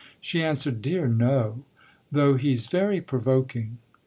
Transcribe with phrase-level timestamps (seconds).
[0.19, 1.63] She answered: "Dear no
[2.11, 3.77] though he's very provoking."